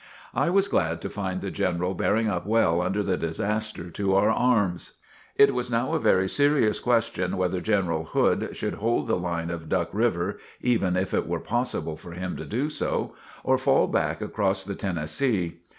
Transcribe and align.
I 0.33 0.49
was 0.49 0.67
glad 0.67 0.99
to 1.01 1.11
find 1.11 1.41
the 1.41 1.51
General 1.51 1.93
bearing 1.93 2.27
up 2.27 2.47
well 2.47 2.81
under 2.81 3.03
the 3.03 3.17
disaster 3.17 3.91
to 3.91 4.15
our 4.15 4.31
arms. 4.31 4.93
It 5.35 5.53
was 5.53 5.69
now 5.69 5.93
a 5.93 5.99
very 5.99 6.27
serious 6.27 6.79
question 6.79 7.37
whether 7.37 7.61
General 7.61 8.05
Hood 8.05 8.49
should 8.55 8.73
hold 8.81 9.05
the 9.05 9.15
line 9.15 9.51
of 9.51 9.69
Duck 9.69 9.89
River, 9.93 10.39
(even 10.59 10.97
if 10.97 11.13
it 11.13 11.27
were 11.27 11.39
possible 11.39 11.97
for 11.97 12.13
him 12.13 12.35
to 12.37 12.45
do 12.45 12.71
so,) 12.71 13.13
or 13.43 13.59
fall 13.59 13.85
back 13.85 14.21
across 14.23 14.63
the 14.63 14.73
Tennessee. 14.73 15.59